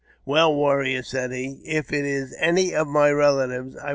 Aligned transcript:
"Well, 0.25 0.51
warrior," 0.55 1.03
said 1.03 1.31
he, 1.31 1.61
if 1.63 1.93
it 1.93 2.05
is 2.05 2.35
any 2.39 2.73
of 2.73 2.87
my 2.87 3.11
relatives, 3.11 3.75
I 3.75 3.77
JAMES 3.77 3.83
P. 3.83 3.89